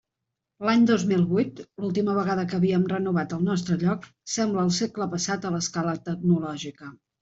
L'any 0.69 0.87
dos 0.91 1.03
mil 1.11 1.25
vuit, 1.33 1.61
l'última 1.83 2.17
vegada 2.21 2.47
que 2.55 2.59
havíem 2.61 2.87
renovat 2.95 3.37
el 3.39 3.47
nostre 3.51 3.79
lloc, 3.87 4.11
sembla 4.41 4.67
el 4.67 4.77
segle 4.83 5.13
passat 5.17 5.51
a 5.51 5.57
escala 5.63 5.99
tecnològica. 6.13 6.97